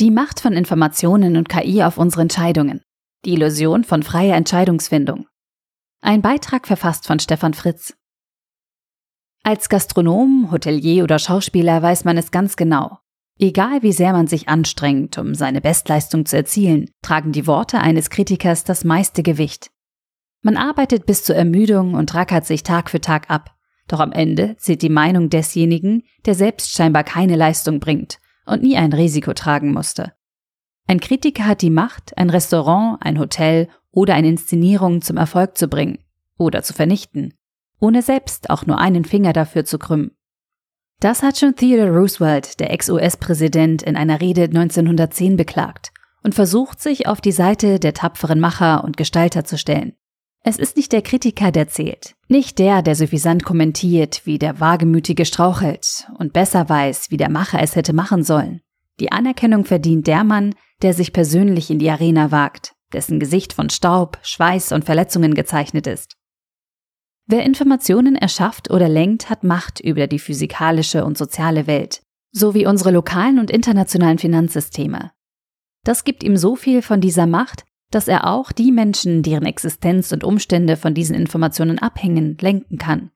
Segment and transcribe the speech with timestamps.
[0.00, 2.80] Die Macht von Informationen und KI auf unsere Entscheidungen.
[3.26, 5.26] Die Illusion von freier Entscheidungsfindung.
[6.00, 7.94] Ein Beitrag verfasst von Stefan Fritz.
[9.42, 12.96] Als Gastronom, Hotelier oder Schauspieler weiß man es ganz genau.
[13.38, 18.08] Egal wie sehr man sich anstrengt, um seine Bestleistung zu erzielen, tragen die Worte eines
[18.08, 19.70] Kritikers das meiste Gewicht.
[20.40, 23.54] Man arbeitet bis zur Ermüdung und rackert sich Tag für Tag ab.
[23.86, 28.18] Doch am Ende zählt die Meinung desjenigen, der selbst scheinbar keine Leistung bringt
[28.50, 30.12] und nie ein Risiko tragen musste.
[30.86, 35.68] Ein Kritiker hat die Macht, ein Restaurant, ein Hotel oder eine Inszenierung zum Erfolg zu
[35.68, 35.98] bringen
[36.36, 37.34] oder zu vernichten,
[37.80, 40.12] ohne selbst auch nur einen Finger dafür zu krümmen.
[41.00, 45.92] Das hat schon Theodore Roosevelt, der Ex-US-Präsident, in einer Rede 1910 beklagt
[46.22, 49.94] und versucht, sich auf die Seite der tapferen Macher und Gestalter zu stellen.
[50.42, 55.26] Es ist nicht der Kritiker, der zählt, nicht der, der suffisant kommentiert, wie der Wagemütige
[55.26, 58.62] strauchelt und besser weiß, wie der Macher es hätte machen sollen.
[59.00, 63.68] Die Anerkennung verdient der Mann, der sich persönlich in die Arena wagt, dessen Gesicht von
[63.68, 66.16] Staub, Schweiß und Verletzungen gezeichnet ist.
[67.26, 72.90] Wer Informationen erschafft oder lenkt, hat Macht über die physikalische und soziale Welt, sowie unsere
[72.92, 75.12] lokalen und internationalen Finanzsysteme.
[75.84, 80.12] Das gibt ihm so viel von dieser Macht, dass er auch die Menschen, deren Existenz
[80.12, 83.10] und Umstände von diesen Informationen abhängen, lenken kann.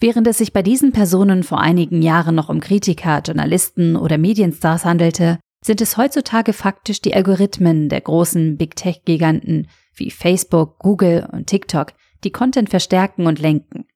[0.00, 4.84] Während es sich bei diesen Personen vor einigen Jahren noch um Kritiker, Journalisten oder Medienstars
[4.84, 11.46] handelte, sind es heutzutage faktisch die Algorithmen der großen Big Tech-Giganten wie Facebook, Google und
[11.46, 11.94] TikTok,
[12.24, 13.86] die Content verstärken und lenken.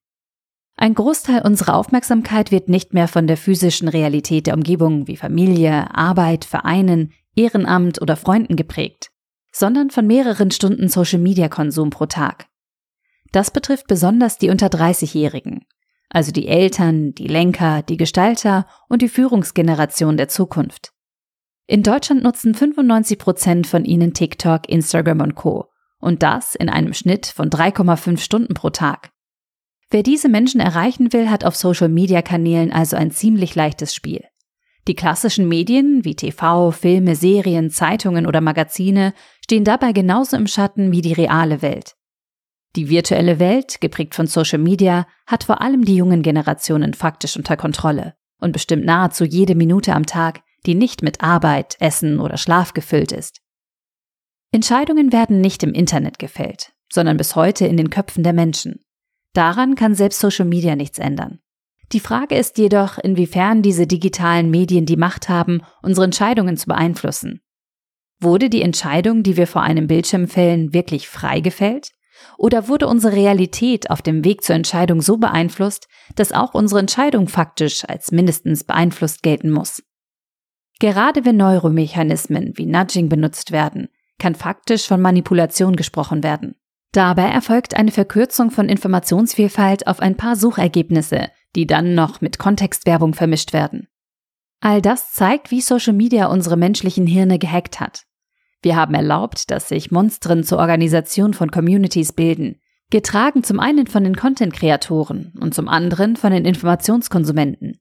[0.76, 5.94] Ein Großteil unserer Aufmerksamkeit wird nicht mehr von der physischen Realität der Umgebung wie Familie,
[5.94, 9.10] Arbeit, Vereinen, Ehrenamt oder Freunden geprägt
[9.52, 12.46] sondern von mehreren Stunden Social-Media-Konsum pro Tag.
[13.32, 15.66] Das betrifft besonders die unter 30-Jährigen,
[16.08, 20.92] also die Eltern, die Lenker, die Gestalter und die Führungsgeneration der Zukunft.
[21.66, 25.66] In Deutschland nutzen 95 Prozent von ihnen TikTok, Instagram und Co.
[26.00, 29.10] Und das in einem Schnitt von 3,5 Stunden pro Tag.
[29.90, 34.24] Wer diese Menschen erreichen will, hat auf Social-Media-Kanälen also ein ziemlich leichtes Spiel.
[34.86, 39.12] Die klassischen Medien wie TV, Filme, Serien, Zeitungen oder Magazine
[39.48, 41.96] stehen dabei genauso im Schatten wie die reale Welt.
[42.76, 47.56] Die virtuelle Welt, geprägt von Social Media, hat vor allem die jungen Generationen faktisch unter
[47.56, 52.74] Kontrolle und bestimmt nahezu jede Minute am Tag, die nicht mit Arbeit, Essen oder Schlaf
[52.74, 53.40] gefüllt ist.
[54.52, 58.84] Entscheidungen werden nicht im Internet gefällt, sondern bis heute in den Köpfen der Menschen.
[59.32, 61.38] Daran kann selbst Social Media nichts ändern.
[61.92, 67.40] Die Frage ist jedoch, inwiefern diese digitalen Medien die Macht haben, unsere Entscheidungen zu beeinflussen.
[68.20, 71.92] Wurde die Entscheidung, die wir vor einem Bildschirm fällen, wirklich frei gefällt?
[72.36, 77.28] Oder wurde unsere Realität auf dem Weg zur Entscheidung so beeinflusst, dass auch unsere Entscheidung
[77.28, 79.82] faktisch als mindestens beeinflusst gelten muss?
[80.80, 86.56] Gerade wenn Neuromechanismen wie Nudging benutzt werden, kann faktisch von Manipulation gesprochen werden.
[86.92, 93.14] Dabei erfolgt eine Verkürzung von Informationsvielfalt auf ein paar Suchergebnisse, die dann noch mit Kontextwerbung
[93.14, 93.88] vermischt werden.
[94.60, 98.07] All das zeigt, wie Social Media unsere menschlichen Hirne gehackt hat.
[98.62, 102.60] Wir haben erlaubt, dass sich Monstren zur Organisation von Communities bilden,
[102.90, 107.80] getragen zum einen von den Content-Kreatoren und zum anderen von den Informationskonsumenten.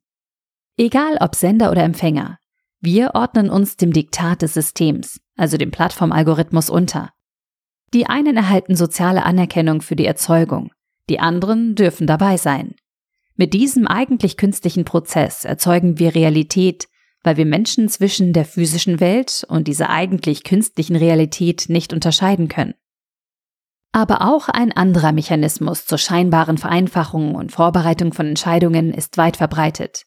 [0.78, 2.38] Egal ob Sender oder Empfänger,
[2.80, 7.12] wir ordnen uns dem Diktat des Systems, also dem Plattformalgorithmus unter.
[7.94, 10.72] Die einen erhalten soziale Anerkennung für die Erzeugung,
[11.10, 12.76] die anderen dürfen dabei sein.
[13.36, 16.88] Mit diesem eigentlich künstlichen Prozess erzeugen wir Realität,
[17.28, 22.74] weil wir Menschen zwischen der physischen Welt und dieser eigentlich künstlichen Realität nicht unterscheiden können.
[23.92, 30.06] Aber auch ein anderer Mechanismus zur scheinbaren Vereinfachung und Vorbereitung von Entscheidungen ist weit verbreitet.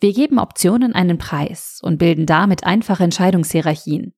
[0.00, 4.14] Wir geben Optionen einen Preis und bilden damit einfache Entscheidungshierarchien.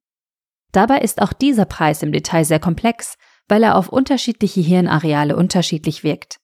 [0.73, 3.19] Dabei ist auch dieser Preis im Detail sehr komplex,
[3.49, 6.39] weil er auf unterschiedliche Hirnareale unterschiedlich wirkt.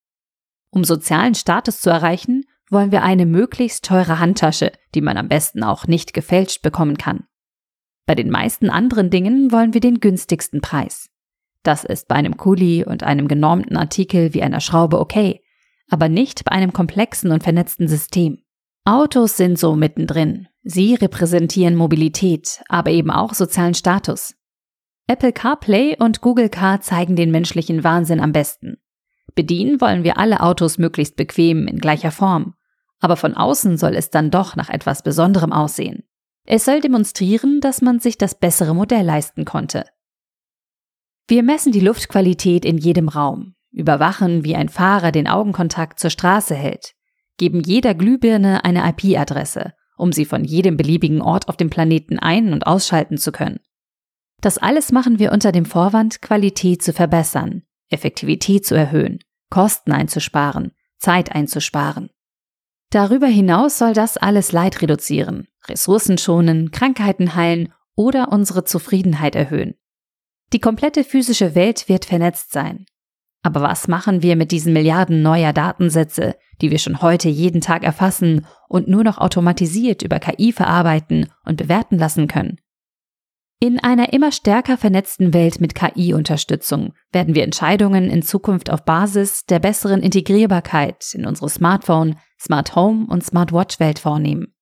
[0.69, 2.36] Um sozialen Status zu erreichen,
[2.71, 7.25] wollen wir eine möglichst teure Handtasche, die man am besten auch nicht gefälscht bekommen kann.
[8.07, 11.09] Bei den meisten anderen Dingen wollen wir den günstigsten Preis.
[11.63, 15.43] Das ist bei einem Kuli und einem genormten Artikel wie einer Schraube okay,
[15.91, 18.39] aber nicht bei einem komplexen und vernetzten System.
[18.85, 20.47] Autos sind so mittendrin.
[20.63, 24.35] Sie repräsentieren Mobilität, aber eben auch sozialen Status.
[25.09, 28.79] Apple CarPlay und Google Car zeigen den menschlichen Wahnsinn am besten.
[29.37, 32.55] Bedienen wollen wir alle Autos möglichst bequem in gleicher Form.
[32.99, 36.03] Aber von außen soll es dann doch nach etwas Besonderem aussehen.
[36.45, 39.85] Es soll demonstrieren, dass man sich das bessere Modell leisten konnte.
[41.29, 46.57] Wir messen die Luftqualität in jedem Raum, überwachen, wie ein Fahrer den Augenkontakt zur Straße
[46.57, 46.95] hält,
[47.37, 52.53] geben jeder Glühbirne eine IP-Adresse um sie von jedem beliebigen Ort auf dem Planeten ein-
[52.53, 53.61] und ausschalten zu können.
[54.41, 59.19] Das alles machen wir unter dem Vorwand, Qualität zu verbessern, Effektivität zu erhöhen,
[59.51, 62.11] Kosten einzusparen, Zeit einzusparen.
[62.91, 69.75] Darüber hinaus soll das alles Leid reduzieren, Ressourcen schonen, Krankheiten heilen oder unsere Zufriedenheit erhöhen.
[70.53, 72.87] Die komplette physische Welt wird vernetzt sein.
[73.43, 77.85] Aber was machen wir mit diesen Milliarden neuer Datensätze, die wir schon heute jeden Tag
[77.85, 82.61] erfassen und nur noch automatisiert über KI verarbeiten und bewerten lassen können?
[83.59, 89.47] In einer immer stärker vernetzten Welt mit KI-Unterstützung werden wir Entscheidungen in Zukunft auf Basis
[89.47, 94.55] der besseren Integrierbarkeit in unsere Smartphone, Smart Home und Smart Watch Welt vornehmen.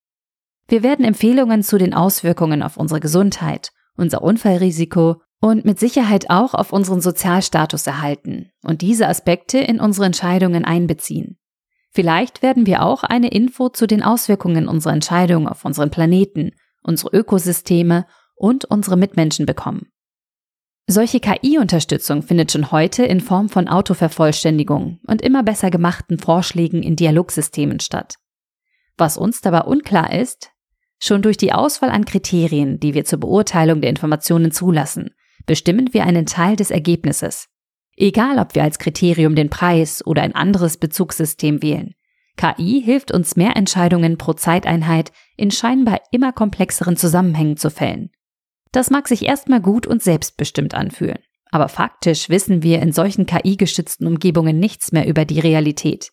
[0.68, 6.54] Wir werden Empfehlungen zu den Auswirkungen auf unsere Gesundheit, unser Unfallrisiko und mit Sicherheit auch
[6.54, 11.36] auf unseren Sozialstatus erhalten und diese Aspekte in unsere Entscheidungen einbeziehen.
[11.90, 16.52] Vielleicht werden wir auch eine Info zu den Auswirkungen unserer Entscheidung auf unseren Planeten,
[16.82, 19.88] unsere Ökosysteme und unsere Mitmenschen bekommen.
[20.86, 26.94] Solche KI-Unterstützung findet schon heute in Form von Autovervollständigung und immer besser gemachten Vorschlägen in
[26.94, 28.16] Dialogsystemen statt.
[28.98, 30.50] Was uns dabei unklar ist,
[30.98, 35.14] schon durch die Auswahl an Kriterien, die wir zur Beurteilung der Informationen zulassen,
[35.46, 37.48] bestimmen wir einen Teil des Ergebnisses.
[37.96, 41.94] Egal, ob wir als Kriterium den Preis oder ein anderes Bezugssystem wählen.
[42.36, 48.10] KI hilft uns mehr Entscheidungen pro Zeiteinheit in scheinbar immer komplexeren Zusammenhängen zu fällen.
[48.74, 51.20] Das mag sich erstmal gut und selbstbestimmt anfühlen.
[51.52, 56.10] Aber faktisch wissen wir in solchen KI-gestützten Umgebungen nichts mehr über die Realität.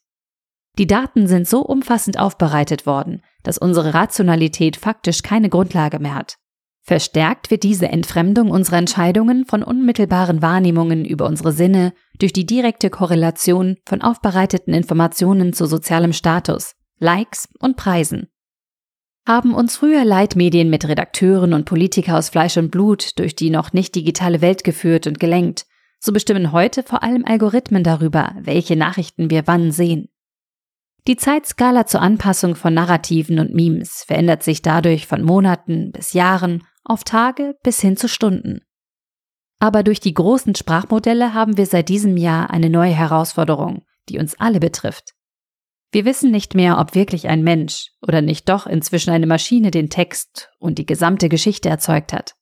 [0.77, 6.35] Die Daten sind so umfassend aufbereitet worden, dass unsere Rationalität faktisch keine Grundlage mehr hat.
[6.83, 12.91] Verstärkt wird diese Entfremdung unserer Entscheidungen von unmittelbaren Wahrnehmungen über unsere Sinne durch die direkte
[12.91, 18.30] Korrelation von aufbereiteten Informationen zu sozialem Status, Likes und Preisen.
[19.27, 23.71] Haben uns früher Leitmedien mit Redakteuren und Politiker aus Fleisch und Blut durch die noch
[23.71, 25.65] nicht digitale Welt geführt und gelenkt,
[25.99, 30.09] so bestimmen heute vor allem Algorithmen darüber, welche Nachrichten wir wann sehen.
[31.07, 36.63] Die Zeitskala zur Anpassung von Narrativen und Memes verändert sich dadurch von Monaten bis Jahren
[36.83, 38.61] auf Tage bis hin zu Stunden.
[39.59, 44.39] Aber durch die großen Sprachmodelle haben wir seit diesem Jahr eine neue Herausforderung, die uns
[44.39, 45.13] alle betrifft.
[45.91, 49.89] Wir wissen nicht mehr, ob wirklich ein Mensch oder nicht doch inzwischen eine Maschine den
[49.89, 52.35] Text und die gesamte Geschichte erzeugt hat.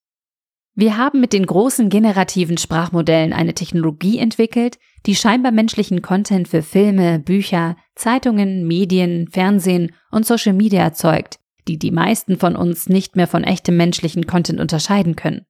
[0.75, 6.62] Wir haben mit den großen generativen Sprachmodellen eine Technologie entwickelt, die scheinbar menschlichen Content für
[6.62, 13.16] Filme, Bücher, Zeitungen, Medien, Fernsehen und Social Media erzeugt, die die meisten von uns nicht
[13.16, 15.46] mehr von echtem menschlichen Content unterscheiden können.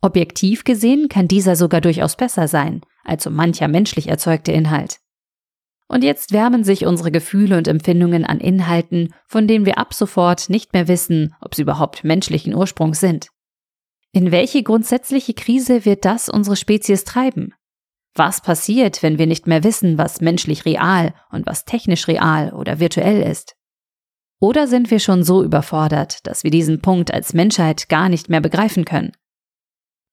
[0.00, 4.98] Objektiv gesehen kann dieser sogar durchaus besser sein als so mancher menschlich erzeugte Inhalt.
[5.90, 10.48] Und jetzt wärmen sich unsere Gefühle und Empfindungen an Inhalten, von denen wir ab sofort
[10.48, 13.30] nicht mehr wissen, ob sie überhaupt menschlichen Ursprungs sind.
[14.12, 17.54] In welche grundsätzliche Krise wird das unsere Spezies treiben?
[18.14, 22.78] Was passiert, wenn wir nicht mehr wissen, was menschlich real und was technisch real oder
[22.78, 23.56] virtuell ist?
[24.38, 28.40] Oder sind wir schon so überfordert, dass wir diesen Punkt als Menschheit gar nicht mehr
[28.40, 29.10] begreifen können?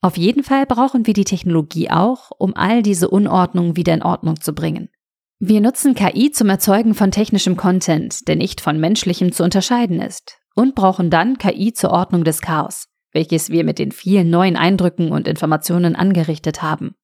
[0.02, 4.42] Auf jeden Fall brauchen wir die Technologie auch, um all diese Unordnung wieder in Ordnung
[4.42, 4.90] zu bringen.
[5.40, 10.40] Wir nutzen KI zum Erzeugen von technischem Content, der nicht von menschlichem zu unterscheiden ist,
[10.56, 15.12] und brauchen dann KI zur Ordnung des Chaos, welches wir mit den vielen neuen Eindrücken
[15.12, 16.96] und Informationen angerichtet haben.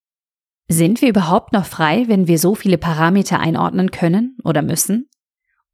[0.68, 5.10] Sind wir überhaupt noch frei, wenn wir so viele Parameter einordnen können oder müssen?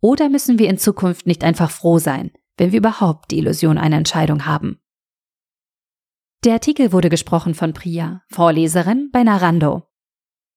[0.02, 3.98] Oder müssen wir in Zukunft nicht einfach froh sein, wenn wir überhaupt die Illusion einer
[3.98, 4.82] Entscheidung haben?
[6.44, 9.89] Der Artikel wurde gesprochen von Priya, Vorleserin bei Narando.